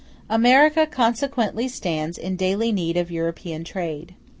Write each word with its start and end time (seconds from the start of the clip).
America 0.31 0.87
consequently 0.87 1.67
stands 1.67 2.17
in 2.17 2.35
daily 2.35 2.71
need 2.71 2.97
of 2.97 3.11
European 3.11 3.63
trade. 3.63 4.15